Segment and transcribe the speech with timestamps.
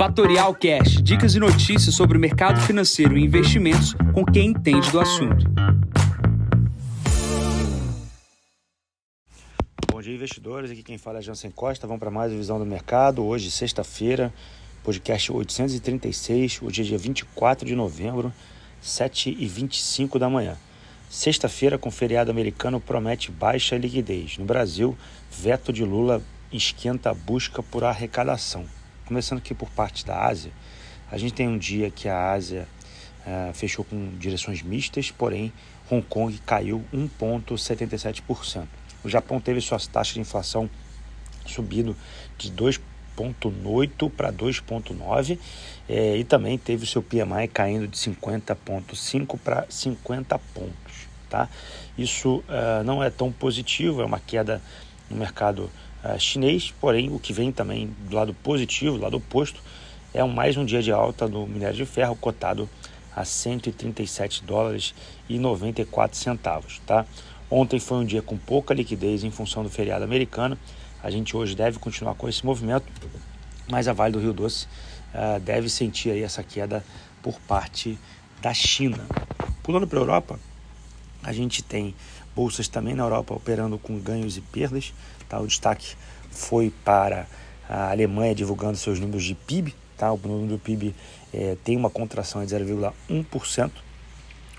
[0.00, 4.98] Fatorial Cash, dicas e notícias sobre o mercado financeiro e investimentos com quem entende do
[4.98, 5.44] assunto.
[9.92, 10.70] Bom dia, investidores.
[10.70, 11.86] Aqui quem fala é Jansen Costa.
[11.86, 13.22] Vamos para mais visão do mercado.
[13.22, 14.32] Hoje, sexta-feira,
[14.82, 18.32] podcast 836, hoje é dia 24 de novembro,
[18.82, 20.56] 7h25 da manhã.
[21.10, 24.38] Sexta-feira, com feriado americano, promete baixa liquidez.
[24.38, 24.96] No Brasil,
[25.30, 28.79] veto de Lula esquenta a busca por arrecadação.
[29.10, 30.52] Começando aqui por parte da Ásia,
[31.10, 32.68] a gente tem um dia que a Ásia
[33.26, 35.52] uh, fechou com direções mistas, porém
[35.90, 38.68] Hong Kong caiu 1,77%.
[39.02, 40.70] O Japão teve suas taxas de inflação
[41.44, 41.96] subindo
[42.38, 45.40] de 2,8 para 2,9
[45.88, 51.08] é, e também teve o seu PMI caindo de 50,5 para 50 pontos.
[51.28, 51.48] Tá?
[51.98, 54.62] Isso uh, não é tão positivo, é uma queda
[55.10, 55.68] no mercado
[56.04, 59.60] uh, chinês, porém o que vem também do lado positivo, do lado oposto,
[60.12, 62.68] é mais um dia de alta do minério de ferro cotado
[63.14, 64.94] a 137 dólares
[65.28, 66.80] e 94 centavos.
[66.86, 67.06] Tá?
[67.50, 70.58] Ontem foi um dia com pouca liquidez em função do feriado americano.
[71.02, 72.86] A gente hoje deve continuar com esse movimento,
[73.68, 74.66] mas a Vale do Rio Doce
[75.14, 76.84] uh, deve sentir aí essa queda
[77.22, 77.98] por parte
[78.40, 78.98] da China.
[79.62, 80.40] Pulando para a Europa,
[81.22, 81.94] a gente tem
[82.34, 84.92] bolsas também na Europa operando com ganhos e perdas.
[85.30, 85.40] Tá?
[85.40, 85.96] O destaque
[86.30, 87.26] foi para
[87.68, 89.74] a Alemanha divulgando seus números de PIB.
[89.96, 90.12] Tá?
[90.12, 90.94] O número do PIB
[91.32, 93.70] é, tem uma contração de 0,1%.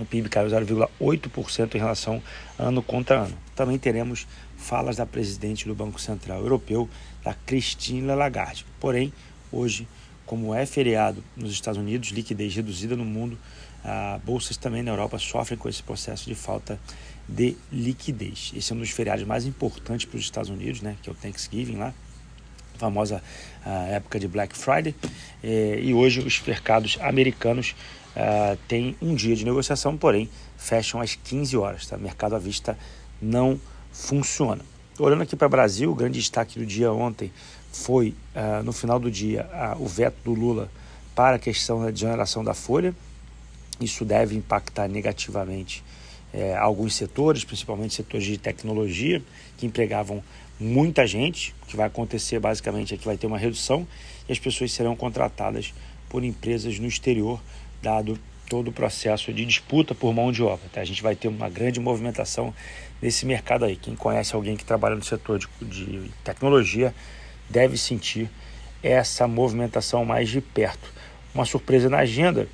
[0.00, 2.20] O PIB caiu 0,8% em relação
[2.58, 3.36] ano contra ano.
[3.54, 6.88] Também teremos falas da presidente do Banco Central Europeu,
[7.22, 8.66] da Christine Lagarde.
[8.80, 9.12] Porém,
[9.52, 9.86] hoje,
[10.26, 13.38] como é feriado nos Estados Unidos, liquidez reduzida no mundo,
[13.84, 16.80] ah, bolsas também na Europa sofrem com esse processo de falta
[17.28, 18.52] de liquidez.
[18.54, 21.14] Esse é um dos feriados mais importantes para os Estados Unidos, né, que é o
[21.14, 21.94] Thanksgiving lá,
[22.74, 23.22] a famosa
[23.64, 24.94] ah, época de Black Friday.
[25.42, 27.74] Eh, e hoje os mercados americanos
[28.16, 31.86] ah, têm um dia de negociação, porém fecham às 15 horas.
[31.86, 31.96] Tá?
[31.96, 32.78] Mercado à vista
[33.20, 33.58] não
[33.92, 34.62] funciona.
[34.98, 37.32] Olhando aqui para o Brasil, o grande destaque do dia ontem
[37.72, 40.70] foi, ah, no final do dia, ah, o veto do Lula
[41.14, 42.94] para a questão da desoneração da folha.
[43.80, 45.82] Isso deve impactar negativamente
[46.34, 49.22] é, alguns setores, principalmente setores de tecnologia,
[49.56, 50.22] que empregavam
[50.58, 51.54] muita gente.
[51.62, 53.86] O que vai acontecer basicamente é que vai ter uma redução
[54.28, 55.72] e as pessoas serão contratadas
[56.08, 57.40] por empresas no exterior,
[57.80, 58.18] dado
[58.48, 60.68] todo o processo de disputa por mão de obra.
[60.72, 60.80] Tá?
[60.80, 62.52] A gente vai ter uma grande movimentação
[63.00, 63.76] nesse mercado aí.
[63.76, 66.94] Quem conhece alguém que trabalha no setor de, de tecnologia
[67.48, 68.28] deve sentir
[68.82, 70.92] essa movimentação mais de perto.
[71.34, 72.48] Uma surpresa na agenda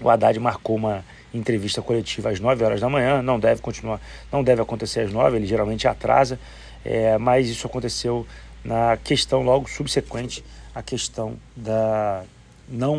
[0.00, 4.00] o Haddad marcou uma entrevista coletiva às 9 horas da manhã, não deve continuar,
[4.32, 6.38] não deve acontecer às 9, ele geralmente atrasa,
[6.84, 8.26] é, mas isso aconteceu
[8.64, 10.44] na questão logo subsequente
[10.74, 12.24] à questão da
[12.68, 12.98] não,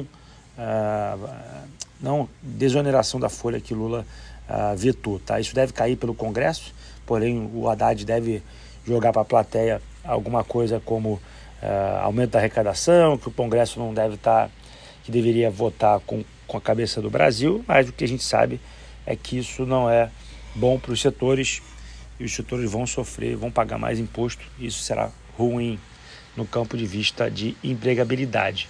[0.57, 1.29] uh,
[2.01, 4.05] não desoneração da folha que Lula
[4.49, 5.19] uh, vetou.
[5.19, 5.39] Tá?
[5.39, 6.73] Isso deve cair pelo Congresso,
[7.05, 8.41] porém o Haddad deve
[8.85, 11.21] jogar para a plateia alguma coisa como uh,
[12.01, 14.51] aumento da arrecadação, que o Congresso não deve estar, tá,
[15.03, 18.59] que deveria votar com com a cabeça do Brasil, mas o que a gente sabe
[19.05, 20.09] é que isso não é
[20.55, 21.61] bom para os setores
[22.19, 25.79] e os setores vão sofrer, vão pagar mais imposto, e isso será ruim
[26.35, 28.67] no campo de vista de empregabilidade.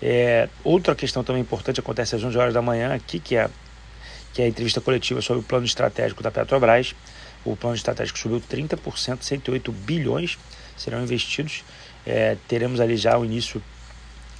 [0.00, 3.48] É, outra questão também importante acontece às 11 horas da manhã aqui, que é,
[4.32, 6.94] que é a entrevista coletiva sobre o plano estratégico da Petrobras.
[7.44, 10.38] O plano estratégico subiu 30%, 108 bilhões
[10.76, 11.64] serão investidos.
[12.06, 13.62] É, teremos ali já o início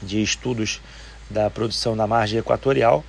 [0.02, 0.80] de estudos
[1.30, 3.04] da produção na margem equatorial.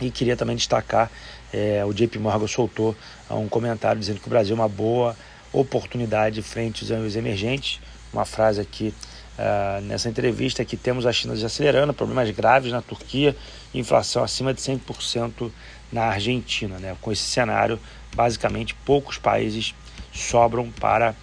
[0.00, 1.10] E queria também destacar,
[1.52, 2.96] é, o JP Morgan soltou
[3.30, 5.16] um comentário dizendo que o Brasil é uma boa
[5.52, 7.80] oportunidade frente aos emergentes.
[8.12, 8.92] Uma frase aqui
[9.38, 13.36] uh, nessa entrevista que temos a China desacelerando, problemas graves na Turquia,
[13.72, 15.50] inflação acima de 100%
[15.92, 16.78] na Argentina.
[16.78, 16.96] Né?
[17.00, 17.78] Com esse cenário,
[18.14, 19.74] basicamente poucos países
[20.12, 21.14] sobram para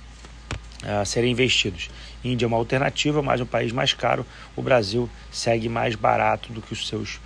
[0.84, 1.90] uh, serem investidos.
[2.24, 4.26] Índia é uma alternativa, mas um país mais caro.
[4.56, 7.20] O Brasil segue mais barato do que os seus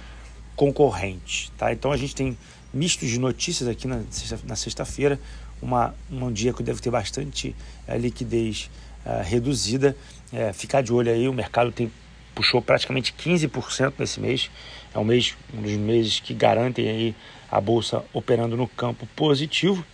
[0.56, 1.51] concorrentes.
[1.57, 1.71] Tá?
[1.71, 2.38] Então a gente tem
[2.74, 4.01] mistos de notícias aqui na,
[4.45, 5.19] na sexta-feira,
[5.62, 7.56] uma, um dia que deve ter bastante
[7.88, 8.69] é, liquidez
[9.06, 9.95] é, reduzida.
[10.33, 11.91] É, ficar de olho aí, o mercado tem
[12.33, 14.51] puxou praticamente 15% nesse mês.
[14.94, 17.15] É um mês, um dos meses que garantem aí
[17.50, 19.85] a bolsa operando no campo positivo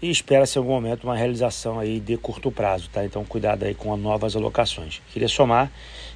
[0.00, 3.04] e espera-se em algum momento uma realização aí de curto prazo, tá?
[3.04, 5.02] Então cuidado aí com as novas alocações.
[5.12, 5.70] Queria somar,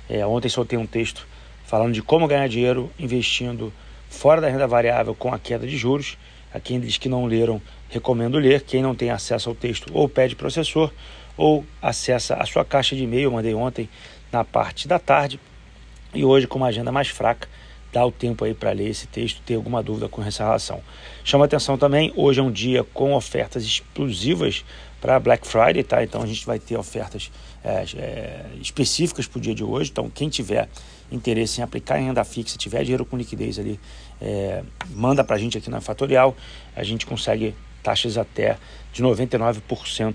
[0.09, 1.27] é, ontem soltei um texto
[1.65, 3.73] falando de como ganhar dinheiro investindo
[4.09, 6.19] fora da renda variável com a queda de juros.
[6.53, 8.61] Aqueles que não leram, recomendo ler.
[8.63, 10.93] Quem não tem acesso ao texto, ou pede processor,
[11.35, 13.33] ou acessa a sua caixa de e-mail.
[13.33, 13.89] Mandei ontem
[14.31, 15.41] na parte da tarde.
[16.15, 17.49] E hoje, com uma agenda mais fraca,
[17.93, 20.81] dá o tempo aí para ler esse texto, ter alguma dúvida com essa relação.
[21.23, 24.65] Chama atenção também, hoje é um dia com ofertas exclusivas
[25.01, 26.03] para Black Friday, tá?
[26.03, 27.31] Então a gente vai ter ofertas
[27.63, 29.91] é, é, específicas para o dia de hoje.
[29.91, 30.69] Então quem tiver
[31.11, 33.79] interesse em aplicar em renda fixa, tiver dinheiro com liquidez ali,
[34.21, 36.35] é, manda para a gente aqui na Fatorial.
[36.75, 38.57] A gente consegue taxas até
[38.93, 40.15] de 99%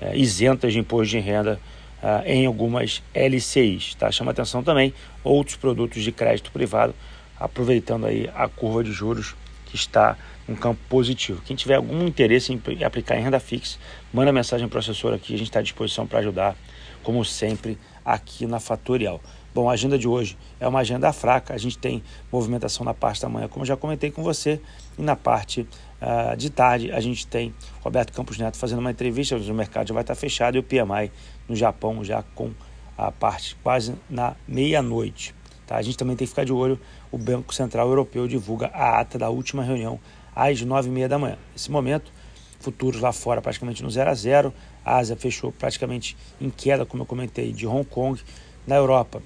[0.00, 1.58] é, isentas de imposto de renda
[2.02, 3.94] uh, em algumas LCIs.
[3.94, 4.10] Tá?
[4.10, 4.92] Chama atenção também
[5.22, 6.94] outros produtos de crédito privado,
[7.38, 9.34] aproveitando aí a curva de juros
[9.66, 10.16] que está
[10.48, 11.42] um campo positivo.
[11.44, 13.78] Quem tiver algum interesse em aplicar em renda fixa,
[14.12, 16.56] manda mensagem para o assessor aqui, a gente está à disposição para ajudar,
[17.02, 19.20] como sempre, aqui na Fatorial.
[19.54, 23.20] Bom, a agenda de hoje é uma agenda fraca, a gente tem movimentação na parte
[23.20, 24.60] da manhã, como já comentei com você,
[24.98, 25.66] e na parte
[26.00, 29.94] uh, de tarde a gente tem Roberto Campos Neto fazendo uma entrevista, o mercado já
[29.94, 31.10] vai estar fechado e o PMI
[31.48, 32.50] no Japão já com
[32.96, 35.34] a parte quase na meia-noite.
[35.66, 35.76] Tá?
[35.76, 36.78] A gente também tem que ficar de olho,
[37.10, 39.98] o Banco Central Europeu divulga a ata da última reunião
[40.34, 41.38] às nove e meia da manhã.
[41.52, 42.12] Nesse momento,
[42.60, 44.52] futuros lá fora praticamente no 0 a 0
[44.84, 48.18] a Ásia fechou praticamente em queda, como eu comentei, de Hong Kong.
[48.66, 49.22] Na Europa,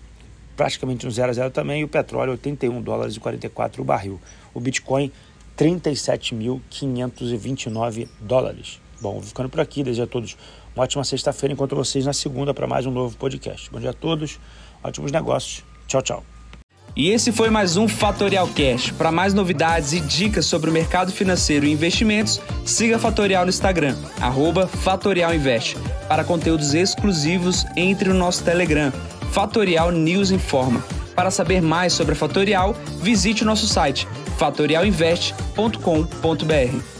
[0.56, 4.20] praticamente no 0 a 0 também, e o petróleo 81 dólares e 44 o barril.
[4.52, 5.12] O Bitcoin
[5.56, 8.81] 37.529 dólares.
[9.02, 10.36] Bom, vou ficando por aqui, desejo a todos
[10.76, 11.52] uma ótima sexta-feira.
[11.52, 13.68] Encontro vocês na segunda para mais um novo podcast.
[13.68, 14.38] Bom dia a todos,
[14.82, 15.64] ótimos negócios.
[15.88, 16.24] Tchau, tchau.
[16.94, 18.92] E esse foi mais um Fatorial Cash.
[18.92, 23.96] Para mais novidades e dicas sobre o mercado financeiro e investimentos, siga Fatorial no Instagram,
[24.68, 25.76] @fatorialinvest.
[26.06, 28.92] Para conteúdos exclusivos, entre no nosso Telegram,
[29.32, 30.80] Fatorial News Informa.
[31.16, 34.06] Para saber mais sobre a Fatorial, visite o nosso site
[34.38, 36.91] fatorialinvest.com.br.